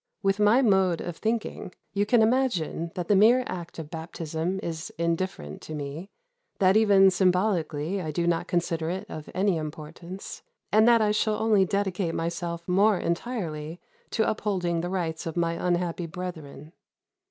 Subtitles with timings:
[0.23, 4.91] With my mode of thinking, you can imagine that the mere act of baptism is
[4.97, 6.09] indifferent to me;
[6.57, 10.41] that even symbolically I do not consider it of any importance,
[10.71, 13.79] and that I shall only dedicate myself more entirely
[14.09, 16.73] to upholding the rights of my unhappy brethren.